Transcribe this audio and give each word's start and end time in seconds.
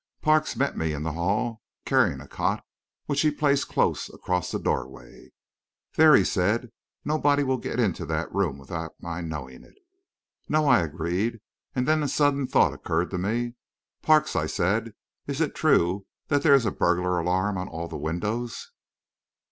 Parks 0.23 0.55
met 0.55 0.75
me 0.75 0.93
in 0.93 1.03
the 1.03 1.11
hall, 1.11 1.61
carrying 1.85 2.21
a 2.21 2.27
cot, 2.27 2.65
which 3.05 3.21
he 3.21 3.29
placed 3.29 3.67
close 3.69 4.09
across 4.11 4.49
the 4.49 4.57
doorway. 4.57 5.29
"There," 5.93 6.15
he 6.15 6.23
said; 6.23 6.71
"nobody 7.05 7.43
will 7.43 7.59
get 7.59 7.79
into 7.79 8.07
that 8.07 8.33
room 8.33 8.57
without 8.57 8.95
my 8.99 9.21
knowing 9.21 9.61
it." 9.63 9.75
"No," 10.49 10.65
I 10.67 10.79
agreed; 10.79 11.39
and 11.75 11.87
then 11.87 12.01
a 12.01 12.07
sudden 12.07 12.47
thought 12.47 12.73
occurred 12.73 13.11
to 13.11 13.19
me. 13.19 13.53
"Parks," 14.01 14.35
I 14.35 14.47
said, 14.47 14.95
"is 15.27 15.39
it 15.39 15.53
true 15.53 16.07
that 16.29 16.41
there 16.41 16.55
is 16.55 16.65
a 16.65 16.71
burglar 16.71 17.19
alarm 17.19 17.55
on 17.59 17.67
all 17.67 17.87
the 17.87 17.95
windows?" 17.95 18.71